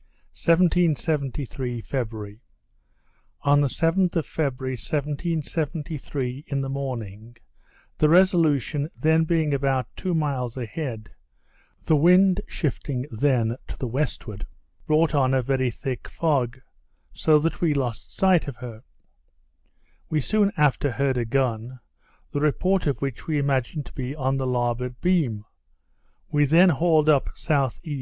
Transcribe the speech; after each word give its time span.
_1773 0.32 1.82
February 1.82 2.40
On 3.42 3.60
the 3.60 3.66
7th 3.68 4.16
of 4.16 4.24
February, 4.24 4.72
1773, 4.72 6.44
in 6.48 6.60
the 6.62 6.70
morning, 6.70 7.36
the 7.98 8.08
Resolution 8.08 8.88
being 8.98 9.20
then 9.50 9.52
about 9.52 9.94
two 9.96 10.14
miles 10.14 10.56
a 10.56 10.64
head, 10.64 11.10
the 11.82 11.96
wind 11.96 12.40
shifting 12.48 13.04
then 13.10 13.58
to 13.68 13.76
the 13.76 13.86
westward, 13.86 14.46
brought 14.86 15.14
on 15.14 15.34
a 15.34 15.42
very 15.42 15.70
thick 15.70 16.08
fog; 16.08 16.58
so 17.12 17.38
that 17.38 17.60
we 17.60 17.74
lost 17.74 18.16
sight 18.16 18.48
of 18.48 18.56
her. 18.56 18.82
We 20.08 20.20
soon 20.20 20.50
after 20.56 20.92
heard 20.92 21.18
a 21.18 21.26
gun, 21.26 21.78
the 22.32 22.40
report 22.40 22.86
of 22.86 23.02
which 23.02 23.26
we 23.26 23.36
imagined 23.36 23.84
to 23.84 23.92
be 23.92 24.14
on 24.16 24.38
the 24.38 24.46
larboard 24.46 24.98
beam; 25.02 25.44
we 26.30 26.46
then 26.46 26.70
hauled 26.70 27.10
up 27.10 27.28
S.E. 27.36 27.98